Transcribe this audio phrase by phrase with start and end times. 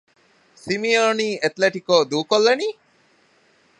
[0.63, 2.67] ސިމިއޯނީ އެތުލެޓިކޯ ދޫކޮށްލަނީ؟